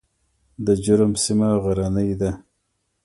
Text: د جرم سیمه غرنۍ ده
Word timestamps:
د 0.65 0.67
جرم 0.83 1.13
سیمه 1.23 1.49
غرنۍ 1.63 2.11
ده 2.19 2.31